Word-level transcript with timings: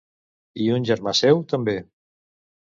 I 0.63 0.69
un 0.77 0.87
germà 0.91 1.13
seu 1.19 1.43
també. 1.53 1.77